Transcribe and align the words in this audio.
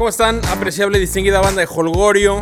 ¿Cómo 0.00 0.08
están? 0.08 0.40
Apreciable 0.46 0.96
y 0.96 1.02
distinguida 1.02 1.42
banda 1.42 1.60
de 1.60 1.68
Holgorio. 1.70 2.40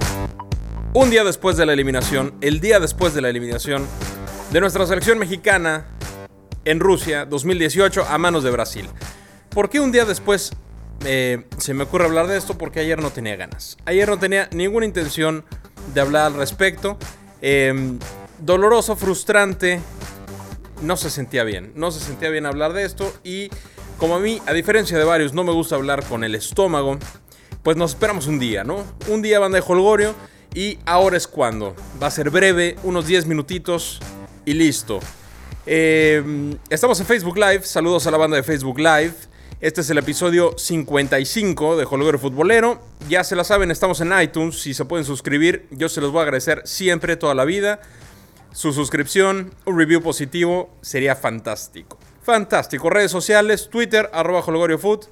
Un 0.95 1.11
día 1.11 1.25
después 1.25 1.57
de 1.57 1.67
la 1.67 1.73
eliminación, 1.73 2.33
el 2.40 2.61
día 2.61 2.79
después 2.79 3.15
de 3.15 3.21
la 3.21 3.31
eliminación 3.31 3.85
de 4.53 4.61
nuestra 4.61 4.87
selección 4.87 5.19
mexicana 5.19 5.88
en 6.65 6.79
Rusia 6.79 7.24
2018 7.24 8.04
a 8.08 8.17
manos 8.17 8.44
de 8.44 8.53
Brasil. 8.53 8.88
¿Por 9.49 9.71
qué 9.71 9.81
un 9.81 9.90
día 9.90 10.04
después 10.04 10.53
eh, 11.04 11.47
se 11.56 11.74
me 11.74 11.83
ocurre 11.83 12.04
hablar 12.04 12.29
de 12.29 12.37
esto? 12.37 12.56
Porque 12.56 12.79
ayer 12.79 13.03
no 13.03 13.10
tenía 13.10 13.35
ganas. 13.35 13.77
Ayer 13.87 14.09
no 14.09 14.21
tenía 14.21 14.49
ninguna 14.53 14.87
intención 14.87 15.45
de 15.93 16.01
hablar 16.01 16.27
al 16.27 16.34
respecto. 16.34 16.97
Em, 17.43 17.98
doloroso, 18.38 18.95
frustrante. 18.95 19.80
No 20.83 20.97
se 20.97 21.11
sentía 21.11 21.43
bien. 21.43 21.73
No 21.75 21.91
se 21.91 21.98
sentía 21.98 22.30
bien 22.30 22.47
hablar 22.47 22.73
de 22.73 22.84
esto. 22.84 23.12
Y 23.25 23.51
como 23.98 24.15
a 24.15 24.20
mí, 24.20 24.41
a 24.47 24.52
diferencia 24.52 24.97
de 24.97 25.02
varios, 25.02 25.34
no 25.34 25.43
me 25.43 25.51
gusta 25.51 25.75
hablar 25.75 26.05
con 26.05 26.23
el 26.23 26.36
estómago 26.36 27.00
pues 27.62 27.76
nos 27.76 27.92
esperamos 27.92 28.26
un 28.26 28.38
día, 28.38 28.64
¿no? 28.64 28.84
Un 29.08 29.22
día 29.22 29.38
banda 29.38 29.58
de 29.58 29.64
Holgorio 29.66 30.14
y 30.54 30.78
ahora 30.86 31.16
es 31.16 31.26
cuando. 31.26 31.74
Va 32.02 32.06
a 32.06 32.10
ser 32.10 32.30
breve, 32.30 32.76
unos 32.82 33.06
10 33.06 33.26
minutitos 33.26 34.00
y 34.44 34.54
listo. 34.54 35.00
Eh, 35.66 36.56
estamos 36.70 36.98
en 37.00 37.06
Facebook 37.06 37.36
Live, 37.36 37.62
saludos 37.64 38.06
a 38.06 38.10
la 38.10 38.16
banda 38.16 38.36
de 38.36 38.42
Facebook 38.42 38.78
Live. 38.78 39.12
Este 39.60 39.80
es 39.80 39.90
el 39.90 39.98
episodio 39.98 40.56
55 40.56 41.76
de 41.76 41.84
Holgorio 41.84 42.20
Futbolero. 42.20 42.80
Ya 43.08 43.24
se 43.24 43.34
la 43.34 43.42
saben, 43.42 43.72
estamos 43.72 44.00
en 44.00 44.12
iTunes. 44.20 44.60
Si 44.60 44.72
se 44.72 44.84
pueden 44.84 45.04
suscribir, 45.04 45.66
yo 45.72 45.88
se 45.88 46.00
los 46.00 46.12
voy 46.12 46.20
a 46.20 46.22
agradecer 46.22 46.62
siempre, 46.64 47.16
toda 47.16 47.34
la 47.34 47.45
vida. 47.45 47.80
Su 48.52 48.72
suscripción, 48.72 49.52
un 49.64 49.76
review 49.76 50.00
positivo, 50.00 50.70
sería 50.80 51.16
fantástico. 51.16 51.98
Fantástico. 52.22 52.88
Redes 52.88 53.10
sociales, 53.10 53.68
Twitter, 53.68 54.09
arroba 54.12 54.40
Holgorio 54.40 54.78
Food. 54.78 55.06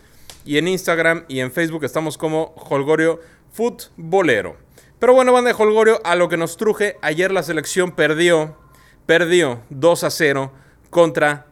Y 0.45 0.59
en 0.59 0.69
Instagram 0.69 1.25
y 1.29 1.41
en 1.41 1.51
Facebook 1.51 1.85
estamos 1.85 2.16
como 2.16 2.55
Holgorio 2.57 3.20
Futbolero. 3.53 4.56
Pero 4.98 5.12
bueno, 5.12 5.33
banda 5.33 5.53
de 5.53 5.62
Holgorio, 5.62 6.00
a 6.05 6.14
lo 6.14 6.28
que 6.28 6.37
nos 6.37 6.56
truje, 6.56 6.97
ayer 7.03 7.31
la 7.31 7.42
selección 7.42 7.92
perdió, 7.92 8.56
perdió 9.05 9.61
2 9.70 10.05
a 10.05 10.11
0 10.11 10.53
contra 10.91 11.47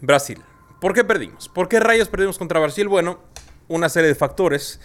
Brasil. 0.00 0.40
¿Por 0.80 0.94
qué 0.94 1.04
perdimos? 1.04 1.48
¿Por 1.48 1.68
qué 1.68 1.78
rayos 1.78 2.08
perdimos 2.08 2.38
contra 2.38 2.58
Brasil? 2.58 2.88
Bueno, 2.88 3.20
una 3.68 3.88
serie 3.88 4.08
de 4.08 4.16
factores 4.16 4.80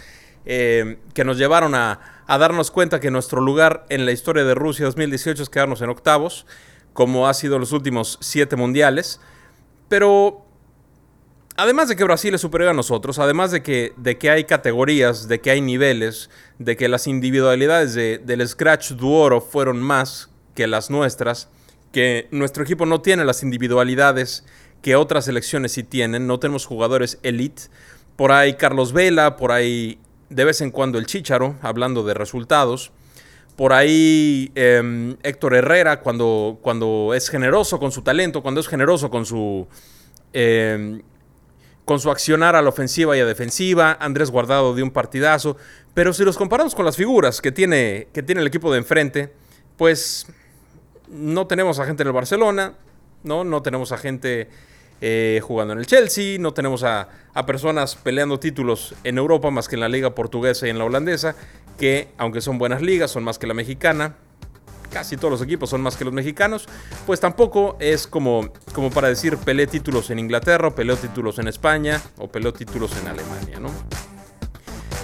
eh, 0.45 0.99
que 1.13 1.23
nos 1.23 1.37
llevaron 1.37 1.73
a, 1.73 2.23
a, 2.27 2.37
darnos 2.37 2.69
cuenta 2.69 2.99
que 2.99 3.09
nuestro 3.09 3.41
lugar 3.41 3.85
en 3.89 4.05
la 4.05 4.11
historia 4.11 4.43
de 4.43 4.53
Rusia 4.53 4.85
2018 4.85 5.41
es 5.43 5.49
quedarnos 5.49 5.81
en 5.81 5.89
octavos, 5.89 6.45
como 6.93 7.27
ha 7.27 7.33
sido 7.33 7.57
los 7.57 7.71
últimos 7.71 8.19
siete 8.21 8.55
mundiales. 8.55 9.19
Pero 9.89 10.46
además 11.57 11.89
de 11.89 11.95
que 11.95 12.03
Brasil 12.03 12.33
es 12.33 12.41
superior 12.41 12.69
a 12.69 12.73
nosotros, 12.73 13.19
además 13.19 13.51
de 13.51 13.61
que, 13.61 13.93
de 13.97 14.17
que 14.17 14.29
hay 14.29 14.45
categorías, 14.45 15.27
de 15.27 15.41
que 15.41 15.51
hay 15.51 15.59
niveles, 15.59 16.29
de 16.59 16.77
que 16.77 16.87
las 16.87 17.07
individualidades 17.07 17.95
del 17.95 18.47
Scratch 18.47 18.91
Duoro 18.91 19.41
fueron 19.41 19.81
más 19.81 20.29
que 20.53 20.67
las 20.67 20.89
nuestras, 20.89 21.49
que 21.91 22.27
nuestro 22.31 22.63
equipo 22.63 22.85
no 22.85 23.01
tiene 23.01 23.25
las 23.25 23.43
individualidades 23.43 24.45
que 24.81 24.95
otras 24.95 25.25
selecciones 25.25 25.71
sí 25.71 25.83
tienen, 25.83 26.27
no 26.27 26.39
tenemos 26.39 26.65
jugadores 26.65 27.17
elite. 27.23 27.63
Por 28.15 28.31
ahí 28.31 28.53
Carlos 28.53 28.93
Vela, 28.93 29.35
por 29.35 29.51
ahí 29.51 29.99
de 30.29 30.45
vez 30.45 30.61
en 30.61 30.71
cuando 30.71 30.99
el 30.99 31.07
Chicharo, 31.07 31.55
hablando 31.61 32.03
de 32.03 32.13
resultados. 32.13 32.91
Por 33.55 33.73
ahí 33.73 34.51
em, 34.53 35.17
Héctor 35.23 35.55
Herrera, 35.55 36.01
cuando, 36.01 36.59
cuando 36.61 37.13
es 37.15 37.29
generoso 37.29 37.79
con 37.79 37.91
su 37.91 38.03
talento, 38.03 38.43
cuando 38.43 38.61
es 38.61 38.67
generoso 38.67 39.09
con 39.09 39.25
su, 39.25 39.67
em, 40.33 41.01
con 41.87 42.01
su 42.01 42.11
accionar 42.11 42.57
a 42.57 42.61
la 42.61 42.67
ofensiva 42.67 43.15
y 43.15 43.21
a 43.21 43.25
defensiva, 43.25 43.95
Andrés 44.01 44.29
Guardado 44.29 44.75
de 44.75 44.83
un 44.83 44.91
partidazo, 44.91 45.55
pero 45.93 46.11
si 46.11 46.25
los 46.25 46.37
comparamos 46.37 46.75
con 46.75 46.83
las 46.83 46.97
figuras 46.97 47.39
que 47.39 47.53
tiene, 47.53 48.09
que 48.11 48.21
tiene 48.21 48.41
el 48.41 48.47
equipo 48.47 48.69
de 48.73 48.79
enfrente, 48.79 49.31
pues 49.77 50.27
no 51.07 51.47
tenemos 51.47 51.79
a 51.79 51.85
gente 51.85 52.03
en 52.03 52.07
el 52.07 52.13
Barcelona, 52.13 52.73
no, 53.23 53.45
no 53.45 53.61
tenemos 53.61 53.93
a 53.93 53.97
gente 53.97 54.49
eh, 54.99 55.39
jugando 55.41 55.71
en 55.71 55.79
el 55.79 55.87
Chelsea, 55.87 56.37
no 56.39 56.53
tenemos 56.53 56.83
a, 56.83 57.07
a, 57.33 57.45
personas 57.45 57.95
peleando 57.95 58.37
títulos 58.37 58.93
en 59.05 59.17
Europa 59.17 59.49
más 59.49 59.69
que 59.69 59.75
en 59.75 59.79
la 59.79 59.87
liga 59.87 60.13
portuguesa 60.13 60.67
y 60.67 60.71
en 60.71 60.79
la 60.79 60.83
holandesa, 60.83 61.37
que 61.79 62.09
aunque 62.17 62.41
son 62.41 62.57
buenas 62.57 62.81
ligas, 62.81 63.11
son 63.11 63.23
más 63.23 63.39
que 63.39 63.47
la 63.47 63.53
mexicana, 63.53 64.17
casi 64.91 65.17
todos 65.17 65.31
los 65.31 65.41
equipos 65.41 65.69
son 65.69 65.81
más 65.81 65.95
que 65.95 66.05
los 66.05 66.13
mexicanos, 66.13 66.67
pues 67.05 67.19
tampoco 67.19 67.77
es 67.79 68.07
como, 68.07 68.49
como 68.73 68.89
para 68.89 69.07
decir 69.07 69.37
peleé 69.37 69.67
títulos 69.67 70.09
en 70.09 70.19
Inglaterra, 70.19 70.69
o 70.69 70.75
peleó 70.75 70.95
títulos 70.97 71.39
en 71.39 71.47
España, 71.47 72.01
o 72.17 72.27
peleó 72.27 72.53
títulos 72.53 72.91
en 73.01 73.07
Alemania, 73.07 73.59
¿no? 73.59 73.69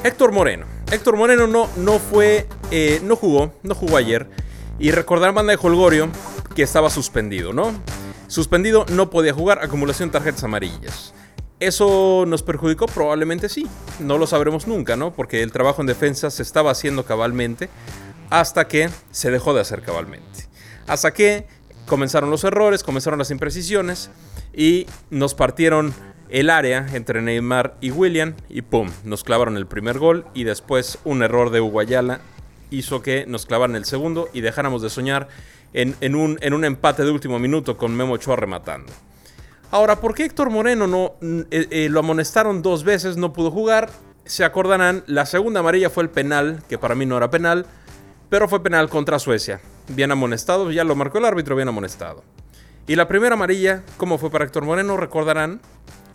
Héctor 0.04 0.32
Moreno. 0.34 0.66
Héctor 0.92 1.16
Moreno 1.16 1.48
no, 1.48 1.70
no 1.78 1.98
fue, 1.98 2.48
eh, 2.72 3.00
no 3.04 3.16
jugó, 3.16 3.54
no 3.64 3.74
jugó 3.74 3.98
ayer. 3.98 4.30
Y 4.78 4.92
recordar 4.92 5.34
banda 5.34 5.52
de 5.54 5.60
Holgorio 5.62 6.10
que 6.56 6.64
estaba 6.64 6.90
suspendido, 6.90 7.54
¿no? 7.54 7.72
Suspendido, 8.28 8.86
no 8.90 9.10
podía 9.10 9.34
jugar, 9.34 9.60
acumulación 9.64 10.10
de 10.10 10.14
tarjetas 10.14 10.44
amarillas. 10.44 11.14
¿Eso 11.60 12.26
nos 12.28 12.44
perjudicó? 12.44 12.88
Probablemente 12.88 13.48
sí. 13.48 13.66
No 14.00 14.18
lo 14.18 14.28
sabremos 14.28 14.68
nunca, 14.68 14.98
¿no? 14.98 15.14
Porque 15.14 15.44
el 15.44 15.54
trabajo 15.54 15.82
en 15.82 15.88
defensa 15.88 16.30
se 16.30 16.44
estaba 16.44 16.72
haciendo 16.72 17.06
cabalmente 17.06 17.70
hasta 18.34 18.68
que 18.68 18.90
se 19.12 19.30
dejó 19.30 19.54
de 19.54 19.62
hacer 19.62 19.84
cabalmente. 19.84 20.48
Hasta 20.88 21.14
que 21.14 21.46
comenzaron 21.86 22.32
los 22.32 22.44
errores, 22.44 22.82
comenzaron 22.82 23.20
las 23.20 23.30
imprecisiones 23.30 24.10
y 24.56 24.88
nos 25.12 25.36
partieron 25.36 25.94
el 26.30 26.50
área 26.50 26.88
entre 26.94 27.22
Neymar 27.22 27.76
y 27.80 27.92
William 27.92 28.34
y 28.50 28.64
¡pum! 28.64 28.90
Nos 29.04 29.24
clavaron 29.24 29.56
el 29.56 29.68
primer 29.68 30.00
gol 30.00 30.26
y 30.34 30.46
después 30.46 30.98
un 31.04 31.22
error 31.22 31.52
de 31.52 31.62
Uguayala 31.62 32.22
hizo 32.72 33.04
que 33.04 33.28
nos 33.28 33.46
clavaran 33.46 33.76
el 33.76 33.86
segundo 33.86 34.28
y 34.34 34.42
dejáramos 34.42 34.82
de 34.82 34.90
soñar 34.90 35.28
en, 35.74 36.16
un, 36.16 36.64
empate 36.66 37.04
de 37.04 37.12
último 37.12 37.38
minuto 37.38 37.78
con 37.78 37.96
Memo 37.96 38.14
Ochoa 38.14 38.36
rematando. 38.36 38.92
Ahora, 39.70 40.00
¿por 40.00 40.16
qué 40.16 40.26
Héctor 40.26 40.50
Moreno 40.50 40.88
no 40.88 41.14
eh, 41.22 41.68
eh, 41.70 41.88
lo 41.88 42.00
amonestaron 42.00 42.64
dos 42.64 42.84
veces, 42.84 43.16
no 43.16 43.32
pudo 43.32 43.52
jugar? 43.52 43.92
Se 44.26 44.44
acordarán, 44.44 45.04
la 45.06 45.28
segunda 45.28 45.60
amarilla 45.60 45.92
fue 45.92 46.02
el 46.02 46.10
penal, 46.10 46.64
que 46.68 46.80
para 46.80 46.96
mí 46.96 47.06
no 47.06 47.16
era 47.16 47.30
penal 47.30 47.68
pero 48.34 48.48
fue 48.48 48.64
penal 48.64 48.90
contra 48.90 49.20
Suecia. 49.20 49.62
Bien 49.90 50.12
amonestado, 50.12 50.72
ya 50.72 50.84
lo 50.84 50.96
marcó 50.96 51.20
el 51.20 51.26
árbitro, 51.26 51.56
bien 51.56 51.68
amonestado. 51.68 52.24
Y 52.88 52.96
la 52.96 53.08
primera 53.08 53.36
amarilla, 53.36 53.84
¿cómo 53.98 54.18
fue 54.18 54.32
para 54.32 54.44
Héctor 54.44 54.66
Moreno? 54.66 54.98
Recordarán, 54.98 55.62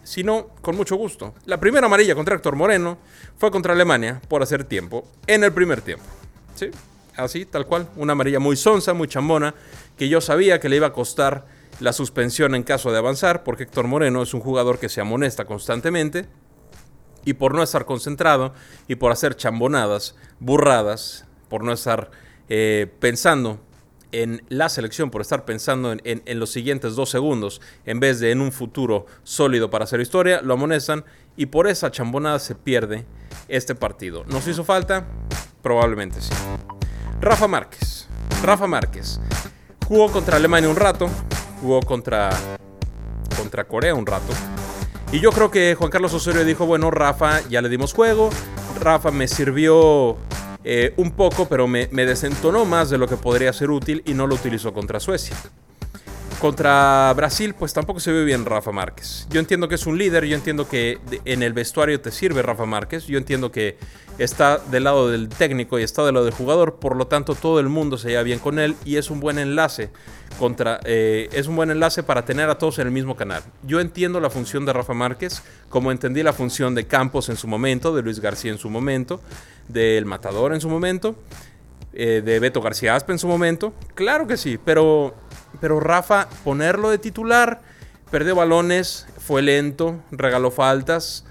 si 0.02 0.24
no, 0.24 0.48
con 0.60 0.76
mucho 0.76 0.96
gusto. 0.96 1.32
La 1.44 1.60
primera 1.60 1.86
amarilla 1.86 2.16
contra 2.16 2.34
Héctor 2.34 2.56
Moreno 2.56 2.98
fue 3.36 3.52
contra 3.52 3.72
Alemania 3.72 4.20
por 4.26 4.42
hacer 4.42 4.64
tiempo, 4.64 5.06
en 5.28 5.44
el 5.44 5.52
primer 5.52 5.80
tiempo. 5.80 6.06
¿Sí? 6.56 6.72
Así, 7.14 7.46
tal 7.46 7.66
cual. 7.66 7.88
Una 7.94 8.14
amarilla 8.14 8.40
muy 8.40 8.56
sonsa, 8.56 8.94
muy 8.94 9.06
chambona, 9.06 9.54
que 9.96 10.08
yo 10.08 10.20
sabía 10.20 10.58
que 10.58 10.68
le 10.68 10.74
iba 10.74 10.88
a 10.88 10.92
costar 10.92 11.46
la 11.78 11.92
suspensión 11.92 12.56
en 12.56 12.64
caso 12.64 12.90
de 12.90 12.98
avanzar, 12.98 13.44
porque 13.44 13.62
Héctor 13.62 13.86
Moreno 13.86 14.24
es 14.24 14.34
un 14.34 14.40
jugador 14.40 14.80
que 14.80 14.88
se 14.88 15.00
amonesta 15.00 15.44
constantemente. 15.44 16.26
Y 17.24 17.34
por 17.34 17.54
no 17.54 17.62
estar 17.62 17.84
concentrado 17.84 18.54
y 18.88 18.96
por 18.96 19.12
hacer 19.12 19.36
chambonadas, 19.36 20.16
burradas, 20.40 21.27
por 21.48 21.64
no 21.64 21.72
estar 21.72 22.10
eh, 22.48 22.86
pensando 23.00 23.60
en 24.12 24.42
la 24.48 24.68
selección, 24.68 25.10
por 25.10 25.20
estar 25.20 25.44
pensando 25.44 25.92
en, 25.92 26.22
los 26.38 26.50
siguientes 26.50 26.94
dos 26.94 27.10
segundos, 27.10 27.60
en 27.84 28.00
vez 28.00 28.20
de 28.20 28.30
en 28.30 28.40
un 28.40 28.52
futuro 28.52 29.06
sólido 29.22 29.70
para 29.70 29.84
hacer 29.84 30.00
historia, 30.00 30.40
lo 30.42 30.54
amonestan 30.54 31.04
y 31.36 31.46
por 31.46 31.68
esa 31.68 31.90
chambonada 31.90 32.38
se 32.38 32.54
pierde 32.54 33.04
este 33.48 33.74
partido. 33.74 34.24
¿Nos 34.26 34.46
hizo 34.48 34.64
falta? 34.64 35.06
Probablemente 35.62 36.20
sí. 36.20 36.32
Rafa 37.20 37.48
Márquez. 37.48 38.08
Rafa 38.42 38.66
Márquez. 38.66 39.20
Jugó 39.86 40.10
contra 40.10 40.36
Alemania 40.36 40.70
un 40.70 40.76
rato, 40.76 41.08
jugó 41.60 41.80
contra, 41.80 42.30
contra 43.36 43.64
Corea 43.64 43.94
un 43.94 44.06
rato. 44.06 44.32
Y 45.12 45.20
yo 45.20 45.32
creo 45.32 45.50
que 45.50 45.74
Juan 45.74 45.90
Carlos 45.90 46.12
Osorio 46.12 46.44
dijo, 46.44 46.66
bueno, 46.66 46.90
Rafa, 46.90 47.40
ya 47.48 47.62
le 47.62 47.70
dimos 47.70 47.94
juego, 47.94 48.28
Rafa 48.78 49.10
me 49.10 49.26
sirvió 49.26 50.18
eh, 50.64 50.92
un 50.96 51.12
poco, 51.12 51.48
pero 51.48 51.66
me, 51.68 51.86
desentonó 51.86 52.64
más 52.64 52.90
de 52.90 52.98
lo 52.98 53.06
que 53.06 53.16
podría 53.16 53.52
ser 53.52 53.70
útil 53.70 54.02
y 54.04 54.14
no 54.14 54.26
lo 54.26 54.34
utilizó 54.34 54.72
contra 54.72 55.00
Suecia. 55.00 55.36
Contra 56.40 57.12
Brasil, 57.16 57.54
pues 57.54 57.72
tampoco 57.72 57.98
se 57.98 58.12
ve 58.12 58.24
bien 58.24 58.44
Rafa 58.44 58.70
Márquez. 58.70 59.26
Yo 59.28 59.40
entiendo 59.40 59.68
que 59.68 59.74
es 59.74 59.86
un 59.86 59.98
líder, 59.98 60.24
yo 60.24 60.36
entiendo 60.36 60.68
que 60.68 61.00
en 61.24 61.42
el 61.42 61.52
vestuario 61.52 62.00
te 62.00 62.12
sirve 62.12 62.42
Rafa 62.42 62.64
Márquez, 62.64 63.06
yo 63.06 63.18
entiendo 63.18 63.50
que 63.50 63.76
está 64.18 64.58
del 64.58 64.84
lado 64.84 65.10
del 65.10 65.28
técnico 65.28 65.80
y 65.80 65.82
está 65.82 66.04
del 66.04 66.14
lado 66.14 66.26
del 66.26 66.34
jugador, 66.34 66.76
por 66.76 66.94
lo 66.94 67.08
tanto 67.08 67.34
todo 67.34 67.58
el 67.58 67.68
mundo 67.68 67.98
se 67.98 68.10
lleva 68.10 68.22
bien 68.22 68.38
con 68.38 68.60
él 68.60 68.76
y 68.84 68.96
es 68.96 69.10
un 69.10 69.18
buen 69.18 69.38
enlace 69.38 69.90
contra, 70.38 70.78
eh, 70.84 71.28
es 71.32 71.48
un 71.48 71.56
buen 71.56 71.72
enlace 71.72 72.04
para 72.04 72.24
tener 72.24 72.48
a 72.50 72.56
todos 72.56 72.78
en 72.78 72.86
el 72.86 72.92
mismo 72.92 73.16
canal. 73.16 73.42
Yo 73.64 73.80
entiendo 73.80 74.20
la 74.20 74.30
función 74.30 74.64
de 74.64 74.72
Rafa 74.72 74.94
Márquez, 74.94 75.42
como 75.68 75.90
entendí 75.90 76.22
la 76.22 76.32
función 76.32 76.74
de 76.76 76.86
Campos 76.86 77.28
en 77.30 77.36
su 77.36 77.48
momento, 77.48 77.94
de 77.94 78.02
Luis 78.02 78.20
García 78.20 78.52
en 78.52 78.58
su 78.58 78.70
momento, 78.70 79.20
del 79.66 80.04
Matador 80.04 80.54
en 80.54 80.60
su 80.60 80.68
momento, 80.68 81.16
eh, 81.92 82.22
de 82.24 82.38
Beto 82.38 82.60
García 82.60 82.94
Aspe 82.94 83.12
en 83.12 83.18
su 83.18 83.26
momento. 83.26 83.72
Claro 83.94 84.26
que 84.26 84.36
sí, 84.36 84.58
pero, 84.64 85.14
pero 85.60 85.80
Rafa, 85.80 86.28
ponerlo 86.44 86.90
de 86.90 86.98
titular, 86.98 87.60
perdió 88.10 88.34
balones, 88.34 89.06
fue 89.18 89.42
lento, 89.42 90.00
regaló 90.10 90.50
faltas. 90.50 91.24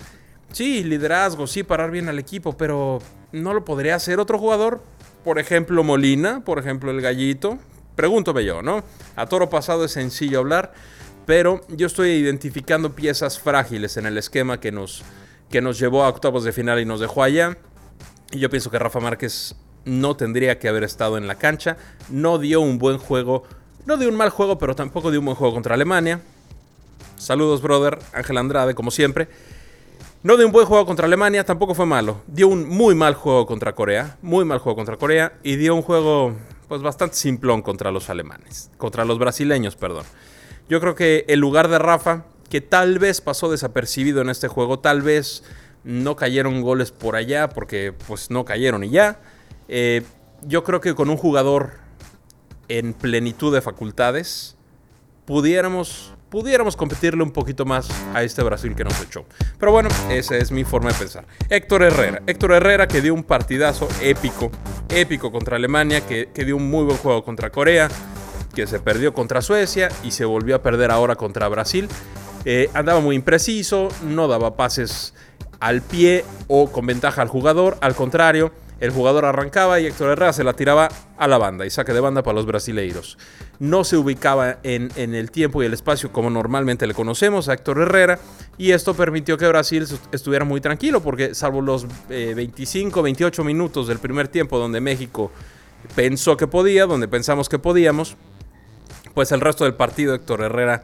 Sí, 0.51 0.83
liderazgo, 0.83 1.47
sí, 1.47 1.63
parar 1.63 1.91
bien 1.91 2.09
al 2.09 2.19
equipo, 2.19 2.57
pero 2.57 2.99
¿no 3.31 3.53
lo 3.53 3.65
podría 3.65 3.95
hacer 3.95 4.19
otro 4.19 4.39
jugador? 4.39 4.81
Por 5.23 5.39
ejemplo, 5.39 5.83
Molina, 5.83 6.43
por 6.43 6.59
ejemplo, 6.59 6.91
el 6.91 7.01
Gallito. 7.01 7.57
Pregúntome 7.95 8.45
yo, 8.45 8.61
¿no? 8.61 8.83
A 9.15 9.25
toro 9.25 9.49
pasado 9.49 9.83
es 9.83 9.91
sencillo 9.91 10.39
hablar, 10.39 10.73
pero 11.25 11.61
yo 11.67 11.87
estoy 11.87 12.11
identificando 12.11 12.95
piezas 12.95 13.39
frágiles 13.39 13.97
en 13.97 14.05
el 14.05 14.17
esquema 14.17 14.59
que 14.59 14.71
nos, 14.71 15.03
que 15.49 15.61
nos 15.61 15.79
llevó 15.79 16.03
a 16.03 16.09
octavos 16.09 16.43
de 16.43 16.53
final 16.53 16.79
y 16.79 16.85
nos 16.85 16.99
dejó 16.99 17.23
allá. 17.23 17.57
Y 18.31 18.39
yo 18.39 18.49
pienso 18.49 18.69
que 18.69 18.77
Rafa 18.79 18.99
Márquez 18.99 19.55
no 19.83 20.15
tendría 20.15 20.59
que 20.59 20.69
haber 20.69 20.83
estado 20.83 21.17
en 21.17 21.27
la 21.27 21.35
cancha. 21.35 21.77
No 22.09 22.37
dio 22.37 22.61
un 22.61 22.77
buen 22.77 22.97
juego, 22.97 23.43
no 23.87 23.95
dio 23.95 24.09
un 24.09 24.15
mal 24.15 24.29
juego, 24.29 24.57
pero 24.57 24.75
tampoco 24.75 25.11
dio 25.11 25.21
un 25.21 25.27
buen 25.27 25.37
juego 25.37 25.53
contra 25.53 25.73
Alemania. 25.73 26.19
Saludos, 27.15 27.61
brother. 27.61 27.97
Ángel 28.11 28.37
Andrade, 28.37 28.75
como 28.75 28.91
siempre. 28.91 29.29
No 30.23 30.35
dio 30.35 30.45
un 30.45 30.51
buen 30.51 30.65
juego 30.65 30.85
contra 30.85 31.05
Alemania, 31.05 31.45
tampoco 31.45 31.73
fue 31.73 31.85
malo. 31.85 32.21
Dio 32.27 32.49
un 32.49 32.67
muy 32.67 32.95
mal 32.95 33.13
juego 33.13 33.45
contra 33.45 33.73
Corea, 33.73 34.17
muy 34.21 34.43
mal 34.43 34.59
juego 34.59 34.75
contra 34.75 34.97
Corea 34.97 35.37
y 35.41 35.55
dio 35.55 35.73
un 35.73 35.83
juego 35.83 36.35
pues 36.67 36.81
bastante 36.81 37.15
simplón 37.15 37.61
contra 37.61 37.91
los 37.91 38.09
alemanes, 38.09 38.69
contra 38.77 39.05
los 39.05 39.19
brasileños, 39.19 39.77
perdón. 39.77 40.03
Yo 40.67 40.81
creo 40.81 40.93
que 40.93 41.23
el 41.29 41.39
lugar 41.39 41.69
de 41.69 41.79
Rafa, 41.79 42.25
que 42.49 42.59
tal 42.59 42.99
vez 42.99 43.21
pasó 43.21 43.49
desapercibido 43.49 44.19
en 44.19 44.29
este 44.29 44.49
juego, 44.49 44.79
tal 44.79 45.01
vez 45.01 45.45
no 45.85 46.17
cayeron 46.17 46.61
goles 46.61 46.91
por 46.91 47.15
allá 47.15 47.47
porque 47.47 47.93
pues 48.05 48.31
no 48.31 48.43
cayeron 48.43 48.83
y 48.83 48.89
ya. 48.89 49.21
Eh, 49.69 50.03
yo 50.41 50.65
creo 50.65 50.81
que 50.81 50.93
con 50.93 51.09
un 51.09 51.15
jugador 51.15 51.86
en 52.69 52.93
plenitud 52.93 53.53
de 53.53 53.61
facultades 53.61 54.55
pudiéramos 55.25 56.13
pudiéramos 56.29 56.75
competirle 56.75 57.23
un 57.23 57.31
poquito 57.31 57.65
más 57.65 57.89
a 58.13 58.23
este 58.23 58.43
Brasil 58.43 58.75
que 58.75 58.83
nos 58.83 58.99
echó. 59.01 59.25
Pero 59.59 59.71
bueno, 59.71 59.89
esa 60.09 60.35
es 60.35 60.51
mi 60.51 60.63
forma 60.63 60.91
de 60.91 60.95
pensar. 60.95 61.25
Héctor 61.49 61.83
Herrera. 61.83 62.21
Héctor 62.27 62.51
Herrera 62.51 62.87
que 62.87 63.01
dio 63.01 63.13
un 63.13 63.23
partidazo 63.23 63.87
épico, 64.01 64.51
épico 64.89 65.31
contra 65.31 65.55
Alemania, 65.55 66.01
que, 66.05 66.27
dio 66.35 66.57
un 66.57 66.69
muy 66.69 66.83
buen 66.83 66.97
juego 66.97 67.23
contra 67.23 67.49
Corea, 67.49 67.89
que 68.53 68.67
se 68.67 68.79
perdió 68.79 69.13
contra 69.13 69.41
Suecia 69.41 69.89
y 70.03 70.11
se 70.11 70.25
volvió 70.25 70.55
a 70.55 70.61
perder 70.61 70.91
ahora 70.91 71.15
contra 71.15 71.47
Brasil. 71.47 71.87
Eh, 72.45 72.69
andaba 72.73 72.99
muy 72.99 73.15
impreciso, 73.15 73.89
no 74.03 74.27
daba 74.27 74.55
pases 74.55 75.13
al 75.59 75.81
pie 75.81 76.23
o 76.47 76.71
con 76.71 76.85
ventaja 76.85 77.21
al 77.21 77.29
jugador, 77.29 77.77
al 77.81 77.95
contrario 77.95 78.51
el 78.79 78.91
jugador 78.91 79.25
arrancaba 79.25 79.79
y 79.79 79.87
Héctor 79.87 80.11
Herrera 80.11 80.33
se 80.33 80.43
la 80.43 80.53
tiraba 80.53 80.89
a 81.17 81.27
la 81.27 81.37
banda 81.37 81.65
y 81.65 81.69
saque 81.69 81.93
de 81.93 81.99
banda 81.99 82.21
para 82.21 82.35
los 82.35 82.45
brasileiros. 82.45 83.17
No 83.59 83.83
se 83.83 83.97
ubicaba 83.97 84.59
en, 84.63 84.91
el 84.95 85.31
tiempo 85.31 85.63
y 85.63 85.65
el 85.65 85.73
espacio 85.73 86.11
como 86.11 86.29
normalmente 86.29 86.85
le 86.85 86.93
conocemos 86.93 87.49
a 87.49 87.53
Héctor 87.53 87.81
Herrera 87.81 88.19
y 88.57 88.71
esto 88.71 88.93
permitió 88.93 89.37
que 89.37 89.47
Brasil 89.47 89.87
estuviera 90.11 90.45
muy 90.45 90.61
tranquilo 90.61 91.01
porque 91.01 91.33
salvo 91.33 91.61
los 91.61 91.87
25, 92.07 92.99
eh, 92.99 93.03
28 93.03 93.43
minutos 93.43 93.87
del 93.87 93.97
primer 93.97 94.27
tiempo 94.27 94.59
donde 94.59 94.79
México 94.79 95.31
pensó 95.95 96.37
que 96.37 96.47
podía, 96.47 96.85
donde 96.85 97.07
pensamos 97.07 97.49
que 97.49 97.57
podíamos, 97.57 98.15
pues 99.13 99.31
el 99.31 99.41
resto 99.41 99.63
del 99.63 99.73
partido 99.73 100.13
Héctor 100.13 100.41
Herrera 100.41 100.83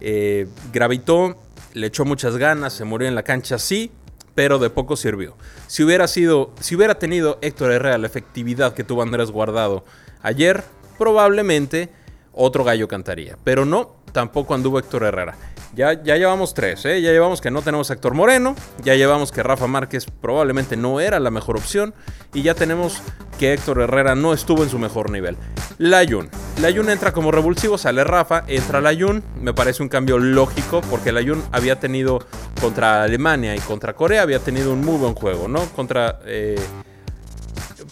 eh, 0.00 0.46
gravitó, 0.72 1.36
le 1.74 1.88
echó 1.88 2.06
muchas 2.06 2.36
ganas, 2.36 2.72
se 2.72 2.84
murió 2.84 3.08
en 3.08 3.14
la 3.14 3.22
cancha, 3.22 3.58
sí, 3.58 3.90
pero 4.34 4.58
de 4.58 4.70
poco 4.70 4.96
sirvió. 4.96 5.36
Si 5.66 5.84
hubiera 5.84 6.08
sido, 6.08 6.52
si 6.60 6.76
hubiera 6.76 6.96
tenido 6.96 7.38
Héctor 7.42 7.72
Herrera 7.72 7.98
la 7.98 8.06
efectividad 8.06 8.74
que 8.74 8.84
tuvo 8.84 9.02
Andrés 9.02 9.30
Guardado 9.30 9.84
ayer, 10.22 10.64
probablemente 10.98 11.90
otro 12.32 12.64
gallo 12.64 12.88
cantaría. 12.88 13.38
Pero 13.44 13.64
no, 13.64 13.96
tampoco 14.12 14.54
anduvo 14.54 14.78
Héctor 14.78 15.04
Herrera. 15.04 15.36
Ya, 15.74 16.00
ya 16.02 16.16
llevamos 16.16 16.54
tres, 16.54 16.84
¿eh? 16.84 17.02
ya 17.02 17.10
llevamos 17.10 17.40
que 17.40 17.50
no 17.50 17.62
tenemos 17.62 17.90
a 17.90 17.94
Héctor 17.94 18.14
Moreno, 18.14 18.54
ya 18.82 18.94
llevamos 18.94 19.32
que 19.32 19.42
Rafa 19.42 19.66
Márquez 19.66 20.06
probablemente 20.20 20.76
no 20.76 21.00
era 21.00 21.18
la 21.18 21.30
mejor 21.30 21.56
opción 21.56 21.94
y 22.32 22.42
ya 22.42 22.54
tenemos 22.54 23.02
que 23.38 23.52
Héctor 23.54 23.80
Herrera 23.80 24.14
no 24.14 24.32
estuvo 24.32 24.62
en 24.62 24.70
su 24.70 24.78
mejor 24.78 25.10
nivel. 25.10 25.36
Layun. 25.78 26.28
Layun 26.60 26.90
entra 26.90 27.12
como 27.12 27.32
revulsivo, 27.32 27.78
sale 27.78 28.04
Rafa, 28.04 28.44
entra 28.46 28.80
Layun. 28.80 29.24
Me 29.40 29.52
parece 29.52 29.82
un 29.82 29.88
cambio 29.88 30.18
lógico 30.18 30.80
porque 30.88 31.10
Layun 31.10 31.42
había 31.50 31.80
tenido 31.80 32.20
contra 32.60 33.02
Alemania 33.02 33.56
y 33.56 33.58
contra 33.58 33.94
Corea, 33.94 34.22
había 34.22 34.38
tenido 34.38 34.72
un 34.72 34.80
muy 34.80 34.96
buen 34.98 35.14
juego, 35.14 35.48
¿no? 35.48 35.64
Contra... 35.70 36.20
Eh, 36.24 36.60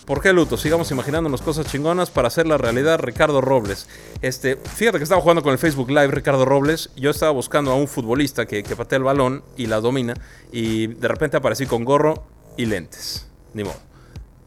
¿Por 0.06 0.20
qué 0.20 0.32
luto? 0.32 0.56
Sigamos 0.56 0.90
imaginándonos 0.90 1.42
cosas 1.42 1.66
chingonas 1.66 2.10
para 2.10 2.26
hacer 2.26 2.48
la 2.48 2.58
realidad. 2.58 2.98
Ricardo 2.98 3.40
Robles. 3.40 3.86
Este, 4.20 4.56
fíjate 4.56 4.98
que 4.98 5.04
estaba 5.04 5.20
jugando 5.20 5.44
con 5.44 5.52
el 5.52 5.58
Facebook 5.58 5.90
Live 5.90 6.08
Ricardo 6.08 6.44
Robles. 6.44 6.90
Yo 6.96 7.10
estaba 7.10 7.30
buscando 7.30 7.70
a 7.70 7.76
un 7.76 7.86
futbolista 7.86 8.44
que, 8.46 8.64
que 8.64 8.74
patea 8.74 8.96
el 8.96 9.04
balón 9.04 9.44
y 9.56 9.66
la 9.66 9.80
domina. 9.80 10.14
Y 10.50 10.88
de 10.88 11.06
repente 11.06 11.36
aparecí 11.36 11.66
con 11.66 11.84
gorro 11.84 12.24
y 12.56 12.66
lentes. 12.66 13.28
Ni 13.54 13.62
modo. 13.62 13.76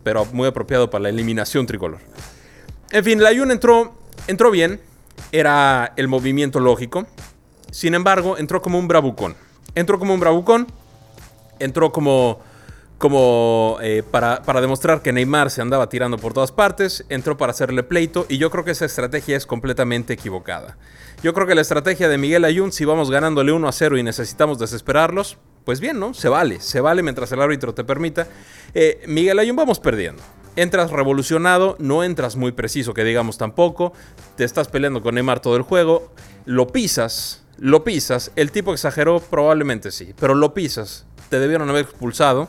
Pero 0.03 0.25
muy 0.25 0.45
apropiado 0.45 0.89
para 0.89 1.03
la 1.03 1.09
eliminación 1.09 1.65
tricolor. 1.65 1.99
En 2.91 3.03
fin, 3.05 3.23
la 3.23 3.33
Jun 3.33 3.49
entró, 3.49 3.95
entró 4.27 4.51
bien. 4.51 4.81
Era 5.31 5.93
el 5.95 6.09
movimiento 6.09 6.59
lógico. 6.59 7.07
Sin 7.71 7.95
embargo, 7.95 8.37
entró 8.37 8.61
como 8.61 8.77
un 8.77 8.89
bravucón. 8.89 9.35
Entró 9.73 9.99
como 9.99 10.13
un 10.13 10.19
bravucón. 10.19 10.67
Entró 11.59 11.93
como 11.93 12.41
como 12.97 13.77
eh, 13.81 14.03
para, 14.09 14.39
demostrar 14.61 15.01
que 15.01 15.11
Neymar 15.11 15.51
se 15.51 15.61
andaba 15.61 15.89
tirando 15.89 16.17
por 16.17 16.33
todas 16.33 16.51
partes, 16.51 17.05
entró 17.09 17.37
para 17.37 17.51
hacerle 17.51 17.83
pleito 17.83 18.25
y 18.29 18.37
yo 18.37 18.49
creo 18.49 18.63
que 18.63 18.71
esa 18.71 18.85
estrategia 18.85 19.35
es 19.35 19.45
completamente 19.45 20.13
equivocada. 20.13 20.77
Yo 21.21 21.33
creo 21.33 21.47
que 21.47 21.55
la 21.55 21.61
estrategia 21.61 22.07
de 22.07 22.17
Miguel 22.17 22.45
Ayun, 22.45 22.71
si 22.71 22.85
vamos 22.85 23.11
ganándole 23.11 23.51
1 23.51 23.67
a 23.67 23.71
0 23.71 23.97
y 23.97 24.03
necesitamos 24.03 24.59
desesperarlos, 24.59 25.37
pues 25.65 25.79
bien, 25.79 25.99
¿no? 25.99 26.13
Se 26.13 26.29
vale, 26.29 26.61
se 26.61 26.79
vale 26.79 27.03
mientras 27.03 27.31
el 27.31 27.41
árbitro 27.41 27.73
te 27.73 27.83
permita. 27.83 28.27
Eh, 28.73 29.01
Miguel 29.07 29.39
Ayun 29.39 29.55
vamos 29.55 29.79
perdiendo. 29.79 30.21
Entras 30.55 30.91
revolucionado, 30.91 31.75
no 31.79 32.03
entras 32.03 32.37
muy 32.37 32.53
preciso, 32.53 32.93
que 32.93 33.03
digamos 33.03 33.37
tampoco. 33.37 33.91
Te 34.37 34.45
estás 34.45 34.69
peleando 34.69 35.01
con 35.01 35.15
Neymar 35.15 35.41
todo 35.41 35.57
el 35.57 35.63
juego, 35.63 36.13
lo 36.45 36.67
pisas, 36.67 37.43
lo 37.57 37.83
pisas. 37.83 38.31
El 38.37 38.51
tipo 38.51 38.71
exageró, 38.71 39.19
probablemente 39.19 39.91
sí, 39.91 40.13
pero 40.17 40.33
lo 40.33 40.53
pisas. 40.53 41.05
Te 41.29 41.39
debieron 41.39 41.69
haber 41.69 41.85
expulsado 41.85 42.47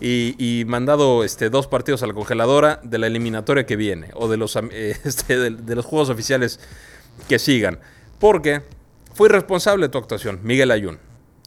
y, 0.00 0.64
mandado 0.66 1.24
este, 1.24 1.50
dos 1.50 1.66
partidos 1.66 2.02
a 2.02 2.06
la 2.06 2.14
congeladora 2.14 2.80
de 2.82 2.98
la 2.98 3.06
eliminatoria 3.06 3.66
que 3.66 3.76
viene 3.76 4.10
o 4.14 4.28
de 4.28 4.36
los, 4.36 4.56
este, 4.72 5.50
de, 5.50 5.74
los 5.74 5.84
juegos 5.84 6.10
oficiales 6.10 6.60
que 7.28 7.38
sigan. 7.38 7.78
Porque 8.18 8.62
fue 9.14 9.28
responsable 9.28 9.86
de 9.86 9.90
tu 9.90 9.98
actuación, 9.98 10.40
Miguel 10.42 10.70
Ayun. 10.70 10.98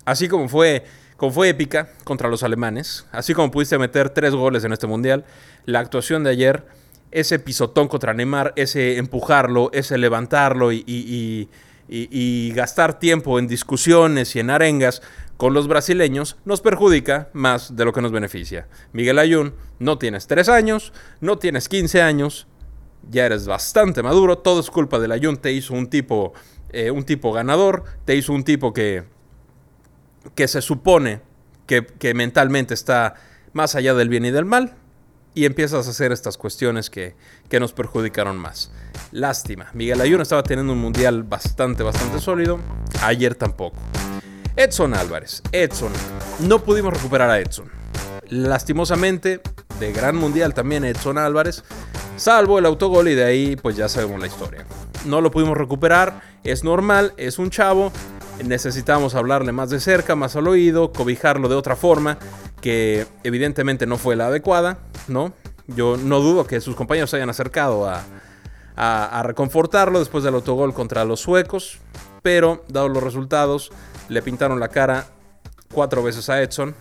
Así 0.05 0.27
como 0.27 0.49
fue, 0.49 0.83
como 1.17 1.31
fue 1.31 1.49
épica 1.49 1.89
contra 2.03 2.29
los 2.29 2.43
alemanes, 2.43 3.05
así 3.11 3.33
como 3.33 3.51
pudiste 3.51 3.77
meter 3.77 4.09
tres 4.09 4.33
goles 4.33 4.63
en 4.63 4.73
este 4.73 4.87
mundial, 4.87 5.25
la 5.65 5.79
actuación 5.79 6.23
de 6.23 6.31
ayer, 6.31 6.65
ese 7.11 7.39
pisotón 7.39 7.87
contra 7.87 8.13
Neymar, 8.13 8.53
ese 8.55 8.97
empujarlo, 8.97 9.69
ese 9.73 9.97
levantarlo 9.97 10.71
y, 10.71 10.83
y 11.87 12.51
gastar 12.53 12.99
tiempo 12.99 13.37
en 13.37 13.47
discusiones 13.47 14.35
y 14.35 14.39
en 14.39 14.49
arengas, 14.49 15.01
con 15.41 15.55
los 15.55 15.67
brasileños 15.67 16.37
nos 16.45 16.61
perjudica 16.61 17.31
más 17.33 17.75
de 17.75 17.83
lo 17.83 17.93
que 17.93 18.01
nos 18.01 18.11
beneficia. 18.11 18.67
Miguel 18.93 19.17
Ayun, 19.17 19.55
no 19.79 19.97
tienes 19.97 20.27
3 20.27 20.47
años, 20.49 20.93
no 21.19 21.39
tienes 21.39 21.67
15 21.67 21.99
años, 21.99 22.45
ya 23.09 23.25
eres 23.25 23.47
bastante 23.47 24.03
maduro, 24.03 24.37
todo 24.37 24.59
es 24.59 24.69
culpa 24.69 24.99
del 24.99 25.11
Ayun, 25.11 25.37
te 25.37 25.51
hizo 25.51 25.73
un 25.73 25.89
tipo, 25.89 26.33
eh, 26.69 26.91
un 26.91 27.05
tipo 27.05 27.33
ganador, 27.33 27.85
te 28.05 28.15
hizo 28.15 28.33
un 28.33 28.43
tipo 28.43 28.71
que, 28.71 29.05
que 30.35 30.47
se 30.47 30.61
supone 30.61 31.21
que, 31.65 31.87
que, 31.87 32.13
mentalmente 32.13 32.75
está 32.75 33.15
más 33.51 33.73
allá 33.73 33.95
del 33.95 34.09
bien 34.09 34.25
y 34.25 34.29
del 34.29 34.45
mal, 34.45 34.75
y 35.33 35.45
empiezas 35.45 35.87
a 35.87 35.89
hacer 35.89 36.11
estas 36.11 36.37
cuestiones 36.37 36.91
que, 36.91 37.15
que 37.49 37.59
nos 37.59 37.73
perjudicaron 37.73 38.37
más. 38.37 38.71
Lástima, 39.11 39.71
Miguel 39.73 40.01
Ayun 40.01 40.21
estaba 40.21 40.43
teniendo 40.43 40.73
un 40.73 40.79
mundial 40.79 41.23
bastante, 41.23 41.81
bastante 41.81 42.19
sólido, 42.19 42.59
ayer 43.01 43.33
tampoco. 43.33 43.79
Edson 44.55 44.93
Álvarez. 44.93 45.41
Edson. 45.51 45.91
No 46.41 46.59
pudimos 46.59 46.93
recuperar 46.93 47.29
a 47.29 47.39
Edson. 47.39 47.71
Lastimosamente, 48.29 49.41
de 49.79 49.91
gran 49.93 50.15
mundial 50.15 50.53
también 50.53 50.83
Edson 50.83 51.17
Álvarez. 51.17 51.63
Salvo 52.17 52.59
el 52.59 52.65
autogol 52.65 53.07
y 53.07 53.15
de 53.15 53.23
ahí 53.23 53.55
pues 53.55 53.75
ya 53.75 53.87
sabemos 53.87 54.19
la 54.19 54.27
historia. 54.27 54.65
No 55.05 55.21
lo 55.21 55.31
pudimos 55.31 55.57
recuperar. 55.57 56.21
Es 56.43 56.63
normal, 56.63 57.13
es 57.17 57.39
un 57.39 57.49
chavo. 57.49 57.91
Necesitamos 58.43 59.15
hablarle 59.15 59.51
más 59.51 59.69
de 59.69 59.79
cerca, 59.79 60.15
más 60.15 60.35
al 60.35 60.47
oído, 60.47 60.91
cobijarlo 60.91 61.47
de 61.47 61.55
otra 61.55 61.75
forma 61.75 62.17
que 62.59 63.07
evidentemente 63.23 63.87
no 63.87 63.97
fue 63.97 64.15
la 64.15 64.27
adecuada, 64.27 64.79
¿no? 65.07 65.33
Yo 65.67 65.97
no 65.97 66.19
dudo 66.19 66.45
que 66.45 66.61
sus 66.61 66.75
compañeros 66.75 67.09
se 67.09 67.15
hayan 67.17 67.29
acercado 67.29 67.89
a, 67.89 68.03
a 68.75 69.23
reconfortarlo 69.23 69.99
después 69.99 70.23
del 70.23 70.35
autogol 70.35 70.73
contra 70.73 71.05
los 71.05 71.19
suecos, 71.19 71.79
pero 72.21 72.63
dado 72.67 72.89
los 72.89 73.01
resultados, 73.01 73.71
le 74.09 74.21
pintaron 74.21 74.59
la 74.59 74.69
cara 74.69 75.07
cuatro 75.73 76.03
veces 76.03 76.29
a 76.29 76.41
Edson 76.41 76.75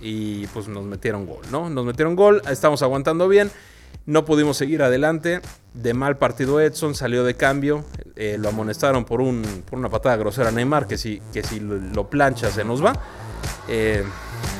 y 0.00 0.46
pues 0.48 0.68
nos 0.68 0.84
metieron 0.84 1.26
gol, 1.26 1.42
¿no? 1.50 1.68
Nos 1.70 1.84
metieron 1.84 2.16
gol, 2.16 2.42
estamos 2.48 2.82
aguantando 2.82 3.28
bien, 3.28 3.50
no 4.06 4.24
pudimos 4.24 4.56
seguir 4.56 4.82
adelante, 4.82 5.40
de 5.74 5.94
mal 5.94 6.16
partido 6.16 6.60
Edson, 6.60 6.94
salió 6.94 7.24
de 7.24 7.34
cambio, 7.34 7.84
eh, 8.16 8.36
lo 8.38 8.48
amonestaron 8.48 9.04
por, 9.04 9.20
un, 9.20 9.42
por 9.68 9.78
una 9.78 9.88
patada 9.88 10.16
grosera 10.16 10.48
a 10.48 10.52
Neymar, 10.52 10.86
que 10.86 10.98
si, 10.98 11.20
que 11.32 11.42
si 11.42 11.60
lo 11.60 12.08
plancha 12.08 12.50
se 12.50 12.64
nos 12.64 12.84
va. 12.84 12.92
Eh, 13.68 14.04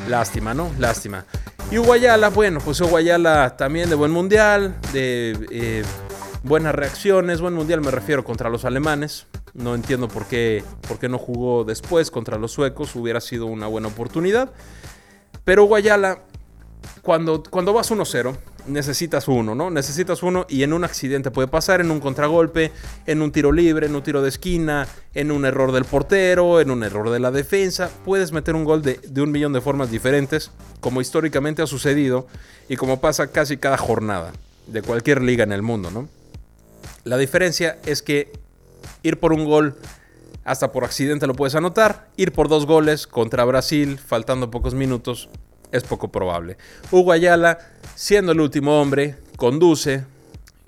lástima, 0.09 0.55
¿no? 0.55 0.71
Lástima. 0.79 1.25
Y 1.71 1.79
Uguayala, 1.79 2.31
bueno, 2.31 2.61
pues 2.65 2.81
Uguayala 2.81 3.57
también 3.57 3.89
de 3.89 3.97
buen 3.97 4.11
mundial, 4.11 4.77
de 4.93 5.37
eh, 5.51 5.83
buenas 6.43 6.75
reacciones. 6.75 7.41
Buen 7.41 7.55
mundial 7.55 7.81
me 7.81 7.91
refiero 7.91 8.25
contra 8.25 8.51
los 8.51 8.65
alemanes. 8.65 9.27
No 9.55 9.75
entiendo 9.75 10.09
por 10.09 10.27
qué, 10.27 10.65
por 10.87 10.99
qué 10.99 11.09
no 11.09 11.19
jugó 11.19 11.65
después 11.65 12.11
contra 12.11 12.39
los 12.39 12.53
suecos. 12.53 12.95
Hubiera 12.95 13.21
sido 13.21 13.47
una 13.47 13.67
buena 13.67 13.89
oportunidad. 13.89 14.53
Pero 15.45 15.65
Guayala, 15.65 16.23
cuando, 17.03 17.43
cuando 17.43 17.73
vas 17.73 17.91
1-0, 17.91 18.37
necesitas 18.67 19.29
uno, 19.29 19.55
¿no? 19.55 19.71
Necesitas 19.71 20.23
uno 20.23 20.47
y 20.49 20.63
en 20.63 20.73
un 20.73 20.85
accidente 20.85 21.31
puede 21.31 21.49
pasar, 21.49 21.81
en 21.81 21.91
un 21.91 22.01
contragolpe, 22.01 22.73
en 23.07 23.23
un 23.23 23.33
tiro 23.33 23.53
libre, 23.53 23.87
en 23.87 23.97
un 23.97 24.03
tiro 24.03 24.23
de 24.23 24.29
esquina, 24.29 24.87
en 25.15 25.31
un 25.31 25.45
error 25.45 25.73
del 25.73 25.85
portero, 25.85 26.61
en 26.61 26.71
un 26.71 26.83
error 26.83 27.11
de 27.11 27.21
la 27.21 27.31
defensa. 27.31 27.91
Puedes 28.05 28.33
meter 28.33 28.55
un 28.55 28.65
gol 28.65 28.83
de, 28.83 29.01
de 29.03 29.23
un 29.23 29.33
millón 29.33 29.53
de 29.53 29.61
formas 29.61 29.91
diferentes, 29.91 30.51
como 30.81 31.01
históricamente 31.01 31.63
ha 31.63 31.67
sucedido 31.67 32.27
y 32.69 32.77
como 32.77 33.01
pasa 33.01 33.29
casi 33.29 33.57
cada 33.57 33.77
jornada 33.77 34.33
de 34.67 34.83
cualquier 34.83 35.23
liga 35.23 35.45
en 35.45 35.53
el 35.53 35.63
mundo, 35.63 35.91
¿no? 35.91 36.09
La 37.05 37.17
diferencia 37.17 37.79
es 37.87 38.03
que 38.03 38.31
ir 39.03 39.19
por 39.19 39.33
un 39.33 39.45
gol 39.45 39.77
hasta 40.45 40.73
por 40.73 40.85
accidente 40.85 41.27
lo 41.27 41.35
puedes 41.35 41.55
anotar. 41.55 42.09
Ir 42.17 42.33
por 42.33 42.49
dos 42.49 42.67
goles 42.67 43.07
contra 43.07 43.45
Brasil, 43.45 43.99
faltando 43.99 44.51
pocos 44.51 44.75
minutos, 44.75 45.29
es 45.73 45.85
poco 45.85 46.09
probable. 46.09 46.57
Hugo 46.91 47.13
Ayala, 47.13 47.59
siendo 47.95 48.33
el 48.33 48.41
último 48.41 48.81
hombre, 48.81 49.17
conduce. 49.37 50.05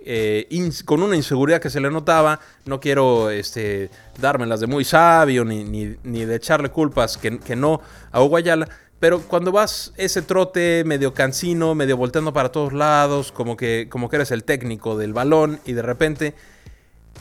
Eh, 0.05 0.49
con 0.85 1.01
una 1.01 1.15
inseguridad 1.15 1.61
que 1.61 1.71
se 1.71 1.81
le 1.81 1.89
notaba, 1.89 2.41
no 2.65 2.81
quiero 2.81 3.31
este, 3.31 3.89
dármelas 4.21 4.59
de 4.59 4.67
muy 4.67 4.85
sabio 4.85 5.45
ni, 5.45 5.63
ni, 5.63 6.25
de 6.25 6.35
echarle 6.35 6.71
culpas 6.71 7.17
que, 7.17 7.39
que 7.39 7.55
no 7.55 7.81
a 8.11 8.21
Hugo 8.21 8.37
Ayala, 8.37 8.69
pero 8.99 9.21
cuando 9.21 9.53
vas 9.53 9.93
ese 9.97 10.23
trote 10.23 10.83
medio 10.85 11.15
cansino, 11.15 11.77
medio 11.77 11.97
volteando 11.97 12.33
para 12.33 12.51
todos 12.51 12.73
lados, 12.73 13.31
como 13.31 13.57
que, 13.57 13.89
como 13.89 14.09
que 14.09 14.17
eres 14.17 14.33
el 14.33 14.43
técnico 14.43 14.97
del 14.97 15.13
balón 15.13 15.61
y 15.65 15.73
de 15.73 15.83
repente 15.83 16.35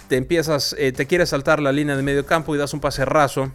te 0.07 0.17
empiezas, 0.17 0.75
eh, 0.77 0.91
te 0.91 1.07
quieres 1.07 1.29
saltar 1.29 1.62
la 1.62 1.71
línea 1.71 1.95
de 1.95 2.03
medio 2.03 2.25
campo 2.25 2.53
y 2.53 2.57
das 2.57 2.74
un 2.74 2.79
pase 2.79 3.05
raso 3.05 3.51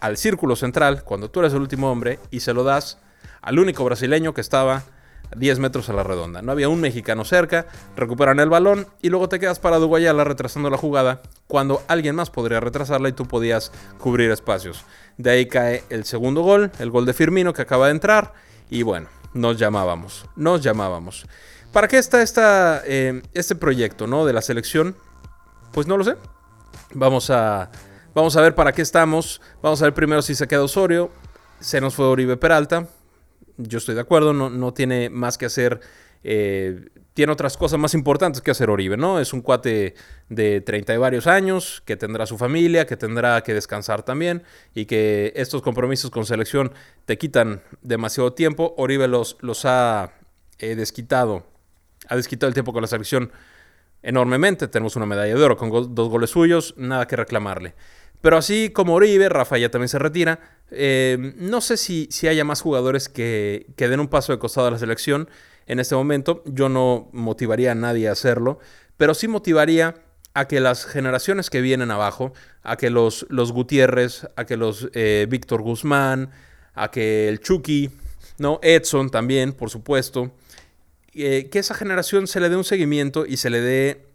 al 0.00 0.16
círculo 0.16 0.56
central 0.56 1.04
cuando 1.04 1.30
tú 1.30 1.40
eres 1.40 1.52
el 1.52 1.60
último 1.60 1.90
hombre 1.90 2.18
y 2.30 2.40
se 2.40 2.54
lo 2.54 2.64
das 2.64 2.98
al 3.42 3.58
único 3.58 3.84
brasileño 3.84 4.34
que 4.34 4.40
estaba 4.40 4.84
a 5.32 5.36
10 5.36 5.58
metros 5.58 5.88
a 5.88 5.92
la 5.92 6.02
redonda. 6.02 6.42
No 6.42 6.52
había 6.52 6.68
un 6.68 6.80
mexicano 6.80 7.24
cerca, 7.24 7.66
recuperan 7.96 8.40
el 8.40 8.48
balón 8.48 8.86
y 9.02 9.10
luego 9.10 9.28
te 9.28 9.38
quedas 9.38 9.58
parado 9.58 9.86
Guayala 9.86 10.24
retrasando 10.24 10.70
la 10.70 10.76
jugada 10.76 11.22
cuando 11.46 11.82
alguien 11.88 12.14
más 12.14 12.30
podría 12.30 12.60
retrasarla 12.60 13.08
y 13.08 13.12
tú 13.12 13.26
podías 13.26 13.72
cubrir 13.98 14.30
espacios. 14.30 14.84
De 15.18 15.30
ahí 15.30 15.46
cae 15.46 15.84
el 15.90 16.04
segundo 16.04 16.42
gol, 16.42 16.70
el 16.78 16.90
gol 16.90 17.06
de 17.06 17.12
Firmino 17.12 17.52
que 17.52 17.62
acaba 17.62 17.86
de 17.86 17.92
entrar 17.92 18.32
y 18.70 18.82
bueno, 18.82 19.08
nos 19.34 19.58
llamábamos, 19.58 20.26
nos 20.36 20.62
llamábamos. 20.62 21.26
¿Para 21.72 21.86
qué 21.86 21.98
está 21.98 22.82
eh, 22.86 23.22
este 23.32 23.54
proyecto 23.54 24.06
¿no? 24.06 24.26
de 24.26 24.32
la 24.32 24.42
selección? 24.42 24.96
Pues 25.72 25.86
no 25.86 25.96
lo 25.96 26.04
sé. 26.04 26.16
Vamos 26.94 27.30
a, 27.30 27.70
vamos 28.14 28.36
a 28.36 28.40
ver 28.40 28.54
para 28.54 28.72
qué 28.72 28.82
estamos. 28.82 29.40
Vamos 29.62 29.80
a 29.82 29.84
ver 29.84 29.94
primero 29.94 30.22
si 30.22 30.34
se 30.34 30.48
queda 30.48 30.64
Osorio. 30.64 31.10
Se 31.60 31.80
nos 31.80 31.94
fue 31.94 32.06
Oribe 32.06 32.36
Peralta. 32.36 32.88
Yo 33.56 33.78
estoy 33.78 33.94
de 33.94 34.00
acuerdo, 34.00 34.32
no, 34.32 34.50
no 34.50 34.72
tiene 34.72 35.10
más 35.10 35.38
que 35.38 35.46
hacer. 35.46 35.80
Eh, 36.24 36.88
tiene 37.14 37.32
otras 37.32 37.56
cosas 37.56 37.78
más 37.78 37.94
importantes 37.94 38.40
que 38.42 38.50
hacer 38.50 38.70
Oribe, 38.70 38.96
¿no? 38.96 39.20
Es 39.20 39.32
un 39.32 39.42
cuate 39.42 39.94
de 40.28 40.60
30 40.60 40.94
y 40.94 40.96
varios 40.96 41.26
años, 41.26 41.82
que 41.84 41.96
tendrá 41.96 42.26
su 42.26 42.38
familia, 42.38 42.86
que 42.86 42.96
tendrá 42.96 43.42
que 43.42 43.54
descansar 43.54 44.02
también, 44.02 44.42
y 44.74 44.86
que 44.86 45.32
estos 45.36 45.62
compromisos 45.62 46.10
con 46.10 46.24
selección 46.24 46.72
te 47.04 47.18
quitan 47.18 47.62
demasiado 47.82 48.32
tiempo. 48.32 48.74
Oribe 48.76 49.06
los, 49.06 49.36
los 49.40 49.64
ha 49.64 50.14
eh, 50.58 50.74
desquitado, 50.74 51.46
ha 52.08 52.16
desquitado 52.16 52.48
el 52.48 52.54
tiempo 52.54 52.72
con 52.72 52.82
la 52.82 52.88
selección 52.88 53.32
enormemente. 54.02 54.68
Tenemos 54.68 54.96
una 54.96 55.06
medalla 55.06 55.34
de 55.34 55.42
oro 55.42 55.56
con 55.56 55.70
dos 55.70 56.08
goles 56.08 56.30
suyos, 56.30 56.74
nada 56.76 57.06
que 57.06 57.16
reclamarle. 57.16 57.74
Pero 58.20 58.36
así 58.36 58.70
como 58.70 58.94
Oribe, 58.94 59.28
Rafa 59.28 59.58
ya 59.58 59.70
también 59.70 59.88
se 59.88 59.98
retira. 59.98 60.40
Eh, 60.70 61.34
no 61.36 61.60
sé 61.60 61.76
si, 61.76 62.06
si 62.10 62.28
haya 62.28 62.44
más 62.44 62.60
jugadores 62.60 63.08
que, 63.08 63.66
que 63.76 63.88
den 63.88 64.00
un 64.00 64.08
paso 64.08 64.32
de 64.32 64.38
costado 64.38 64.68
a 64.68 64.70
la 64.70 64.78
selección 64.78 65.28
en 65.66 65.80
este 65.80 65.94
momento. 65.94 66.42
Yo 66.46 66.68
no 66.68 67.08
motivaría 67.12 67.72
a 67.72 67.74
nadie 67.74 68.08
a 68.08 68.12
hacerlo, 68.12 68.58
pero 68.96 69.14
sí 69.14 69.26
motivaría 69.26 69.94
a 70.34 70.46
que 70.46 70.60
las 70.60 70.84
generaciones 70.84 71.50
que 71.50 71.60
vienen 71.60 71.90
abajo, 71.90 72.32
a 72.62 72.76
que 72.76 72.90
los, 72.90 73.26
los 73.30 73.52
Gutiérrez, 73.52 74.28
a 74.36 74.44
que 74.44 74.56
los 74.56 74.88
eh, 74.92 75.26
Víctor 75.28 75.62
Guzmán, 75.62 76.30
a 76.74 76.90
que 76.90 77.28
el 77.28 77.40
Chucky, 77.40 77.90
¿no? 78.38 78.60
Edson 78.62 79.10
también, 79.10 79.52
por 79.52 79.70
supuesto, 79.70 80.32
eh, 81.12 81.48
que 81.50 81.58
esa 81.58 81.74
generación 81.74 82.26
se 82.26 82.40
le 82.40 82.48
dé 82.48 82.56
un 82.56 82.64
seguimiento 82.64 83.26
y 83.26 83.36
se 83.36 83.50
le 83.50 83.60
dé 83.60 84.06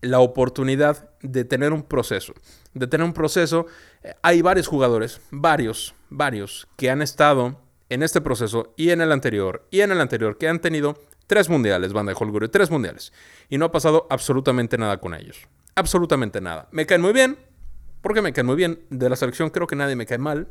la 0.00 0.20
oportunidad 0.20 1.10
de 1.22 1.44
tener 1.44 1.72
un 1.72 1.82
proceso. 1.82 2.34
De 2.74 2.86
tener 2.86 3.04
un 3.04 3.14
proceso. 3.14 3.66
Eh, 4.02 4.14
hay 4.22 4.42
varios 4.42 4.66
jugadores, 4.66 5.20
varios, 5.30 5.94
varios, 6.10 6.68
que 6.76 6.90
han 6.90 7.02
estado 7.02 7.60
en 7.88 8.02
este 8.02 8.20
proceso 8.20 8.74
y 8.76 8.90
en 8.90 9.00
el 9.00 9.12
anterior 9.12 9.66
y 9.70 9.80
en 9.80 9.92
el 9.92 10.00
anterior, 10.00 10.38
que 10.38 10.48
han 10.48 10.60
tenido 10.60 10.98
tres 11.26 11.48
mundiales, 11.48 11.92
banda 11.92 12.12
de 12.12 12.18
Holgure, 12.18 12.48
tres 12.48 12.70
mundiales. 12.70 13.12
Y 13.48 13.58
no 13.58 13.66
ha 13.66 13.72
pasado 13.72 14.06
absolutamente 14.10 14.76
nada 14.76 14.98
con 14.98 15.14
ellos. 15.14 15.48
Absolutamente 15.74 16.40
nada. 16.40 16.68
Me 16.72 16.84
caen 16.84 17.00
muy 17.00 17.12
bien, 17.12 17.38
porque 18.02 18.20
me 18.20 18.32
caen 18.32 18.46
muy 18.46 18.56
bien. 18.56 18.80
De 18.90 19.08
la 19.08 19.16
selección 19.16 19.50
creo 19.50 19.66
que 19.66 19.76
nadie 19.76 19.96
me 19.96 20.06
cae 20.06 20.18
mal. 20.18 20.48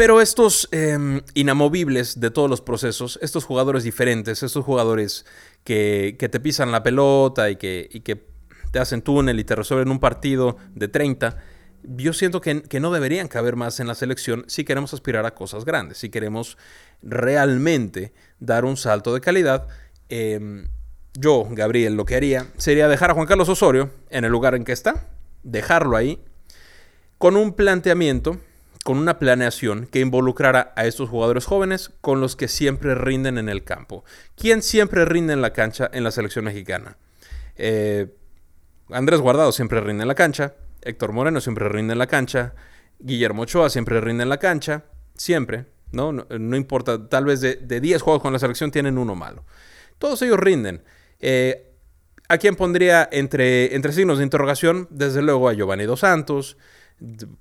Pero 0.00 0.22
estos 0.22 0.66
em, 0.72 1.20
inamovibles 1.34 2.20
de 2.20 2.30
todos 2.30 2.48
los 2.48 2.62
procesos, 2.62 3.18
estos 3.20 3.44
jugadores 3.44 3.84
diferentes, 3.84 4.42
estos 4.42 4.64
jugadores 4.64 5.26
que, 5.62 6.16
te 6.18 6.40
pisan 6.40 6.72
la 6.72 6.82
pelota 6.82 7.50
y 7.50 7.56
que, 7.56 8.24
te 8.72 8.78
hacen 8.78 9.02
túnel 9.02 9.38
y 9.38 9.44
te 9.44 9.54
resuelven 9.54 9.90
un 9.90 10.00
partido 10.00 10.56
de 10.74 10.88
30, 10.88 11.36
yo 11.82 12.14
siento 12.14 12.40
que, 12.40 12.80
no 12.80 12.90
deberían 12.92 13.28
caber 13.28 13.56
más 13.56 13.78
en 13.78 13.88
la 13.88 13.94
selección 13.94 14.46
si 14.48 14.64
queremos 14.64 14.94
aspirar 14.94 15.26
a 15.26 15.34
cosas 15.34 15.66
grandes, 15.66 15.98
si 15.98 16.08
queremos 16.08 16.56
realmente 17.02 18.14
dar 18.38 18.64
un 18.64 18.78
salto 18.78 19.12
de 19.12 19.20
calidad. 19.20 19.68
Em, 20.08 20.68
yo, 21.12 21.46
Gabriel, 21.50 21.94
lo 21.94 22.06
que 22.06 22.16
haría 22.16 22.46
sería 22.56 22.88
dejar 22.88 23.10
a 23.10 23.14
Juan 23.14 23.26
Carlos 23.26 23.50
Osorio 23.50 23.90
en 24.08 24.24
el 24.24 24.32
lugar 24.32 24.54
en 24.54 24.64
que 24.64 24.72
está, 24.72 25.10
dejarlo 25.42 25.94
ahí, 25.94 26.24
con 27.18 27.36
un 27.36 27.52
planteamiento 27.52 28.40
con 28.84 28.98
una 28.98 29.18
planeación 29.18 29.86
que 29.86 30.00
involucrara 30.00 30.72
a 30.76 30.86
estos 30.86 31.08
jugadores 31.08 31.44
jóvenes 31.44 31.90
con 32.00 32.20
los 32.20 32.34
que 32.36 32.48
siempre 32.48 32.94
rinden 32.94 33.36
en 33.38 33.48
el 33.48 33.62
campo. 33.62 34.04
¿Quién 34.36 34.62
siempre 34.62 35.04
rinde 35.04 35.32
en 35.34 35.42
la 35.42 35.52
cancha 35.52 35.90
en 35.92 36.02
la 36.04 36.10
selección 36.10 36.46
mexicana? 36.46 36.96
Eh, 37.56 38.08
Andrés 38.90 39.20
Guardado 39.20 39.52
siempre 39.52 39.80
rinde 39.80 40.02
en 40.02 40.08
la 40.08 40.14
cancha, 40.14 40.54
Héctor 40.82 41.12
Moreno 41.12 41.40
siempre 41.40 41.68
rinde 41.68 41.92
en 41.92 41.98
la 41.98 42.06
cancha, 42.06 42.54
Guillermo 42.98 43.42
Ochoa 43.42 43.70
siempre 43.70 44.00
rinde 44.00 44.22
en 44.22 44.28
la 44.28 44.38
cancha, 44.38 44.84
siempre, 45.14 45.66
¿no? 45.92 46.12
No, 46.12 46.56
importa, 46.56 47.08
tal 47.08 47.26
vez 47.26 47.40
de, 47.40 47.80
10 47.80 48.02
juegos 48.02 48.22
con 48.22 48.32
la 48.32 48.38
selección 48.38 48.70
tienen 48.70 48.98
uno 48.98 49.14
malo. 49.14 49.44
Todos 49.98 50.22
ellos 50.22 50.38
rinden. 50.38 50.82
Eh, 51.18 51.66
¿A 52.28 52.38
quién 52.38 52.56
pondría 52.56 53.08
entre, 53.10 53.74
entre 53.74 53.92
signos 53.92 54.18
de 54.18 54.24
interrogación? 54.24 54.86
Desde 54.90 55.20
luego 55.20 55.48
a 55.48 55.52
Giovanni 55.52 55.84
Dos 55.84 56.00
Santos, 56.00 56.56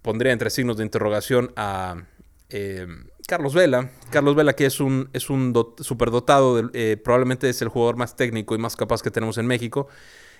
pondría 0.02 0.32
entre 0.32 0.50
signos 0.50 0.78
de 0.78 0.84
interrogación 0.84 1.52
a 1.56 2.04
eh, 2.50 2.88
Carlos 3.28 3.54
Vela. 3.54 3.92
Carlos 4.10 4.36
Vela, 4.36 4.54
que 4.54 4.66
es 4.66 4.80
un, 4.80 5.10
es 5.14 5.30
un 5.30 5.54
superdotado, 5.80 6.70
eh, 6.74 6.98
probablemente 6.98 7.50
es 7.50 7.62
el 7.62 7.68
jugador 7.68 7.96
más 7.96 8.16
técnico 8.16 8.56
y 8.56 8.58
más 8.58 8.76
capaz 8.76 9.02
que 9.02 9.12
tenemos 9.12 9.38
en 9.38 9.48
México. 9.48 9.88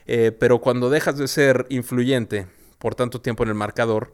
Eh, 0.06 0.32
pero 0.32 0.60
cuando 0.60 0.90
dejas 0.90 1.18
de 1.18 1.28
ser 1.28 1.68
influyente 1.70 2.48
por 2.80 2.96
tanto 2.96 3.22
tiempo 3.22 3.44
en 3.44 3.50
el 3.50 3.56
marcador, 3.56 4.14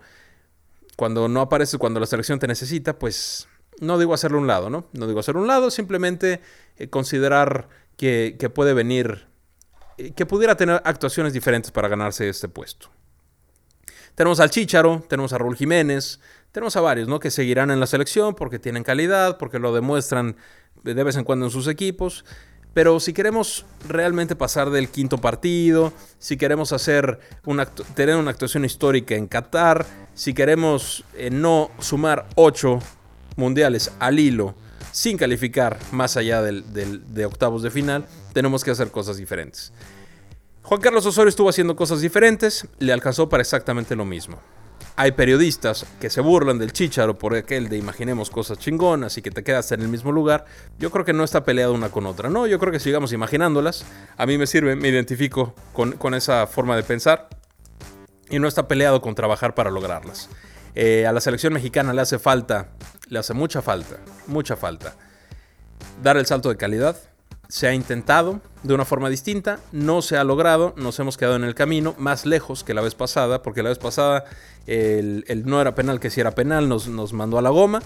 cuando 0.97 1.27
no 1.27 1.41
apareces 1.41 1.77
cuando 1.79 2.00
la 2.00 2.05
selección 2.05 2.39
te 2.39 2.47
necesita, 2.47 2.97
pues 2.97 3.47
no 3.79 3.97
digo 3.97 4.13
hacerlo 4.13 4.39
un 4.39 4.47
lado, 4.47 4.69
¿no? 4.69 4.88
No 4.93 5.07
digo 5.07 5.19
hacerlo 5.19 5.41
un 5.41 5.47
lado, 5.47 5.69
simplemente 5.71 6.41
considerar 6.89 7.69
que, 7.97 8.35
que 8.39 8.50
puede 8.50 8.74
venir, 8.74 9.27
que 10.15 10.25
pudiera 10.25 10.55
tener 10.55 10.81
actuaciones 10.83 11.33
diferentes 11.33 11.71
para 11.71 11.88
ganarse 11.88 12.27
este 12.27 12.50
puesto. 12.50 12.89
Tenemos 14.15 14.39
al 14.39 14.50
Chicharo, 14.50 15.03
tenemos 15.10 15.34
a 15.34 15.38
Raúl 15.38 15.57
Jiménez, 15.57 16.22
tenemos 16.53 16.75
a 16.77 16.81
varios, 16.81 17.10
¿no? 17.10 17.19
Que 17.19 17.31
seguirán 17.31 17.69
en 17.69 17.81
la 17.81 17.86
selección 17.86 18.34
porque 18.34 18.60
tienen 18.60 18.84
calidad, 18.84 19.38
porque 19.38 19.60
lo 19.60 19.74
demuestran 19.74 20.38
de 20.84 21.03
vez 21.03 21.17
en 21.17 21.25
cuando 21.25 21.45
en 21.45 21.51
sus 21.51 21.67
equipos. 21.67 22.24
Pero 22.74 23.00
si 23.00 23.12
queremos 23.13 23.65
realmente 23.88 24.36
pasar 24.36 24.69
del 24.69 24.89
quinto 24.89 25.17
partido, 25.17 25.91
si 26.17 26.38
queremos 26.38 26.72
hacer 26.72 27.19
una, 27.45 27.65
tener 27.65 28.15
una 28.15 28.31
actuación 28.31 28.63
histórica 28.63 29.15
en 29.15 29.27
Qatar, 29.27 29.86
si 30.13 30.34
queremos 30.34 31.03
eh, 31.15 31.29
no 31.29 31.72
sumar 31.79 32.25
ocho 32.36 32.79
mundiales 33.36 33.91
al 34.00 34.19
hilo 34.19 34.55
sin 34.91 35.17
calificar 35.17 35.77
más 35.91 36.15
allá 36.15 36.41
de 36.41 37.25
octavos 37.25 37.63
de 37.63 37.69
final, 37.69 38.05
tenemos 38.31 38.63
que 38.63 38.72
hacer 38.72 38.91
cosas 38.91 39.17
diferentes. 39.17 39.74
Juan 40.65 40.81
Carlos 40.81 41.05
Osorio 41.05 41.29
estuvo 41.29 41.48
haciendo 41.48 41.75
cosas 41.75 42.01
diferentes, 42.01 42.67
le 42.79 42.91
alcanzó 42.91 43.29
para 43.29 43.41
exactamente 43.41 43.95
lo 43.95 44.03
mismo. 44.03 44.39
hay 44.95 45.12
periodistas 45.12 45.86
que 46.01 46.10
se 46.10 46.22
burlan 46.22 46.57
del 46.57 46.74
chicharo 46.74 47.19
por 47.19 47.36
aquel 47.36 47.69
de 47.69 47.77
imaginemos 47.77 48.31
cosas 48.31 48.57
chingonas 48.57 49.15
y 49.17 49.22
que 49.22 49.29
te 49.29 49.43
quedas 49.43 49.72
en 49.74 49.81
el 49.81 49.89
mismo 49.89 50.12
lugar. 50.12 50.45
Yo 50.79 50.89
creo 50.89 51.05
que 51.05 51.13
no 51.13 51.24
está 51.24 51.43
peleado 51.43 51.74
una 51.74 51.89
con 51.89 52.07
otra, 52.07 52.29
¿no? 52.31 52.48
Yo 52.48 52.57
creo 52.57 52.72
que 52.72 52.79
sigamos 52.79 53.13
imaginándolas. 53.13 53.86
A 54.17 54.25
mí 54.25 54.39
me 54.39 54.48
sirve, 54.48 54.75
me 54.75 54.88
identifico 54.88 55.53
con, 55.74 56.13
esa 56.15 56.48
forma 56.48 56.75
de 56.75 56.81
pensar. 56.81 57.29
Y 58.31 58.39
no 58.39 58.48
está 58.48 58.67
peleado 58.67 59.01
con 59.01 59.13
trabajar 59.13 59.53
para 59.53 59.69
lograrlas. 59.69 60.29
Eh, 60.74 61.05
a 61.05 61.12
la 61.12 61.22
selección 61.22 61.53
mexicana 61.53 61.93
le 61.93 62.01
hace 62.01 62.17
falta, 62.17 62.69
le 63.07 63.19
hace 63.19 63.36
mucha 63.36 63.62
falta, 63.62 63.98
mucha 64.25 64.55
falta. 64.55 64.95
Dar 66.01 66.17
el 66.17 66.25
salto 66.25 66.50
de 66.50 66.57
calidad, 66.57 66.98
se 67.47 67.67
ha 67.67 67.73
intentado 67.73 68.41
de 68.63 68.73
una 68.73 68.85
forma 68.85 69.09
distinta, 69.09 69.59
no 69.71 70.01
se 70.01 70.17
ha 70.17 70.23
logrado, 70.23 70.73
nos 70.77 70.99
hemos 70.99 71.17
quedado 71.17 71.35
en 71.35 71.43
el 71.43 71.55
camino, 71.55 71.95
más 71.97 72.25
lejos 72.25 72.63
que 72.63 72.73
la 72.73 72.81
vez 72.81 72.95
pasada, 72.95 73.41
porque 73.43 73.63
la 73.63 73.69
vez 73.69 73.77
pasada 73.77 74.25
el, 74.67 75.43
no 75.45 75.61
era 75.61 75.75
penal 75.75 75.99
que 75.99 76.09
si 76.09 76.21
era 76.21 76.31
penal, 76.31 76.67
nos, 76.67 76.87
nos, 76.87 77.13
mandó 77.13 77.37
a 77.37 77.41
la 77.41 77.49
goma. 77.49 77.81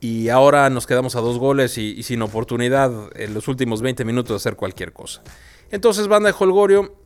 Y 0.00 0.30
ahora 0.30 0.70
nos 0.70 0.86
quedamos 0.86 1.14
a 1.14 1.20
dos 1.20 1.38
goles 1.38 1.76
y, 1.76 2.02
sin 2.02 2.22
oportunidad 2.22 2.90
en 3.16 3.34
los 3.34 3.48
últimos 3.48 3.82
20 3.82 4.04
minutos 4.06 4.30
de 4.30 4.36
hacer 4.36 4.56
cualquier 4.56 4.92
cosa. 4.92 5.22
Entonces, 5.70 6.08
banda 6.08 6.30
de 6.30 6.36
Holgorio, 6.38 6.96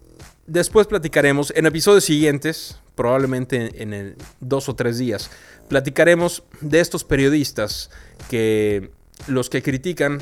después 0.47 0.87
platicaremos 0.87 1.53
en 1.57 1.67
episodios 1.67 2.05
siguientes, 2.05 2.79
probablemente 2.95 3.83
en 3.83 3.93
el 3.93 4.17
dos 4.39 4.69
o 4.69 4.77
tres 4.77 4.99
días, 4.99 5.31
platicaremos 5.69 6.45
de 6.61 6.79
estos 6.79 7.03
periodistas 7.03 7.91
que 8.31 8.93
los 9.27 9.51
que 9.51 9.63
critican 9.63 10.21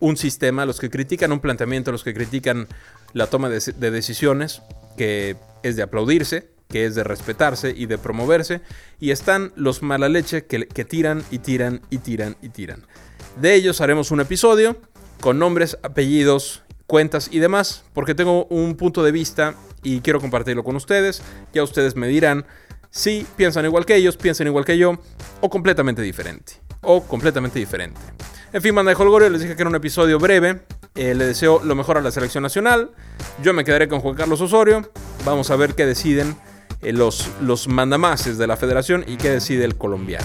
un 0.00 0.16
sistema, 0.16 0.66
los 0.66 0.80
que 0.80 0.90
critican 0.90 1.32
un 1.32 1.40
planteamiento, 1.40 1.92
los 1.92 2.04
que 2.04 2.14
critican 2.14 2.68
la 3.12 3.26
toma 3.26 3.48
de, 3.48 3.90
decisiones, 3.90 4.62
que 4.96 5.36
es 5.62 5.76
de 5.76 5.82
aplaudirse, 5.82 6.48
que 6.68 6.86
es 6.86 6.94
de 6.94 7.04
respetarse 7.04 7.74
y 7.76 7.86
de 7.86 7.98
promoverse, 7.98 8.60
y 8.98 9.10
están 9.10 9.52
los 9.56 9.82
mala 9.82 10.08
leche 10.08 10.46
que, 10.46 10.66
que 10.66 10.84
tiran 10.84 11.22
y 11.30 11.38
tiran 11.38 11.82
y 11.90 11.98
tiran 11.98 12.36
y 12.42 12.48
tiran. 12.48 12.86
De 13.40 13.54
ellos 13.54 13.80
haremos 13.80 14.10
un 14.10 14.20
episodio 14.20 14.76
con 15.20 15.38
nombres, 15.38 15.78
apellidos, 15.82 16.62
cuentas 16.86 17.28
y 17.30 17.38
demás, 17.38 17.84
porque 17.92 18.14
tengo 18.14 18.46
un 18.46 18.76
punto 18.76 19.02
de 19.02 19.12
vista 19.12 19.54
y 19.82 20.00
quiero 20.00 20.20
compartirlo 20.20 20.64
con 20.64 20.76
ustedes. 20.76 21.22
Ya 21.52 21.62
ustedes 21.62 21.96
me 21.96 22.08
dirán 22.08 22.46
si 22.90 23.26
piensan 23.36 23.64
igual 23.64 23.84
que 23.86 23.96
ellos, 23.96 24.16
piensan 24.16 24.46
igual 24.46 24.64
que 24.64 24.78
yo, 24.78 25.00
o 25.40 25.50
completamente 25.50 26.00
diferente. 26.02 26.54
O 26.80 27.02
completamente 27.02 27.58
diferente. 27.58 28.00
En 28.54 28.62
fin, 28.62 28.72
manda 28.72 28.94
de 28.94 29.02
Holgorio, 29.02 29.28
les 29.30 29.40
dije 29.40 29.56
que 29.56 29.62
era 29.62 29.68
un 29.68 29.74
episodio 29.74 30.20
breve. 30.20 30.60
Eh, 30.94 31.12
le 31.16 31.26
deseo 31.26 31.60
lo 31.64 31.74
mejor 31.74 31.98
a 31.98 32.00
la 32.00 32.12
selección 32.12 32.42
nacional. 32.42 32.92
Yo 33.42 33.52
me 33.52 33.64
quedaré 33.64 33.88
con 33.88 33.98
Juan 33.98 34.14
Carlos 34.14 34.40
Osorio. 34.40 34.88
Vamos 35.24 35.50
a 35.50 35.56
ver 35.56 35.74
qué 35.74 35.84
deciden 35.84 36.36
eh, 36.80 36.92
los, 36.92 37.32
los 37.40 37.66
mandamases 37.66 38.38
de 38.38 38.46
la 38.46 38.56
federación 38.56 39.04
y 39.08 39.16
qué 39.16 39.30
decide 39.30 39.64
el 39.64 39.74
colombiano. 39.74 40.24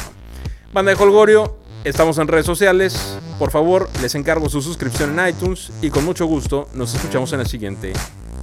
Banda 0.71 0.93
de 0.93 1.03
Holgorio, 1.03 1.57
estamos 1.83 2.19
en 2.19 2.27
redes 2.27 2.45
sociales. 2.45 3.17
Por 3.39 3.49
favor, 3.49 3.89
les 3.99 4.13
encargo 4.13 4.47
su 4.47 4.61
suscripción 4.61 5.19
en 5.19 5.29
iTunes 5.29 5.71
y 5.81 5.89
con 5.89 6.05
mucho 6.05 6.27
gusto 6.27 6.69
nos 6.75 6.93
escuchamos 6.93 7.33
en 7.33 7.39
el 7.39 7.47
siguiente 7.47 7.93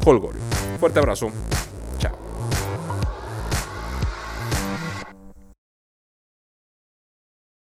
Holgorio. 0.04 0.40
Fuerte 0.80 0.98
abrazo. 0.98 1.30